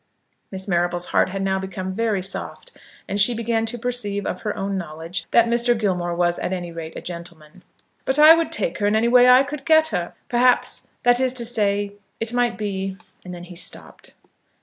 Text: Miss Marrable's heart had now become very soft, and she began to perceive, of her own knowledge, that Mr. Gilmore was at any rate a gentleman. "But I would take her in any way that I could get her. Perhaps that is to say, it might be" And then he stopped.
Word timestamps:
Miss 0.49 0.67
Marrable's 0.67 1.05
heart 1.13 1.29
had 1.29 1.43
now 1.43 1.59
become 1.59 1.93
very 1.93 2.23
soft, 2.23 2.71
and 3.07 3.19
she 3.19 3.35
began 3.35 3.67
to 3.67 3.77
perceive, 3.77 4.25
of 4.25 4.41
her 4.41 4.57
own 4.57 4.75
knowledge, 4.75 5.27
that 5.29 5.45
Mr. 5.45 5.77
Gilmore 5.79 6.15
was 6.15 6.39
at 6.39 6.51
any 6.51 6.71
rate 6.71 6.93
a 6.97 7.01
gentleman. 7.01 7.61
"But 8.03 8.17
I 8.17 8.33
would 8.33 8.51
take 8.51 8.79
her 8.79 8.87
in 8.87 8.95
any 8.95 9.07
way 9.07 9.25
that 9.25 9.37
I 9.37 9.43
could 9.43 9.63
get 9.63 9.89
her. 9.89 10.13
Perhaps 10.27 10.87
that 11.03 11.19
is 11.19 11.33
to 11.33 11.45
say, 11.45 11.93
it 12.19 12.33
might 12.33 12.57
be" 12.57 12.97
And 13.23 13.31
then 13.31 13.43
he 13.43 13.55
stopped. 13.55 14.13